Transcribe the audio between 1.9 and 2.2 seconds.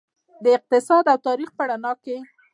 کې.